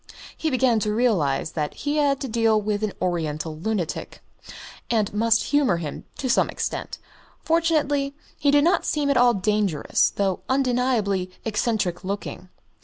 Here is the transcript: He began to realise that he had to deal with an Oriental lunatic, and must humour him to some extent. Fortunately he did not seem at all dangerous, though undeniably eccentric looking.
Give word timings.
He 0.35 0.49
began 0.49 0.79
to 0.79 0.91
realise 0.95 1.51
that 1.51 1.75
he 1.75 1.97
had 1.97 2.19
to 2.21 2.27
deal 2.27 2.59
with 2.59 2.81
an 2.81 2.93
Oriental 2.99 3.55
lunatic, 3.55 4.19
and 4.89 5.13
must 5.13 5.43
humour 5.43 5.77
him 5.77 6.05
to 6.17 6.27
some 6.27 6.49
extent. 6.49 6.97
Fortunately 7.43 8.15
he 8.39 8.49
did 8.49 8.63
not 8.63 8.83
seem 8.83 9.11
at 9.11 9.17
all 9.17 9.35
dangerous, 9.35 10.09
though 10.09 10.39
undeniably 10.49 11.29
eccentric 11.45 12.03
looking. 12.03 12.49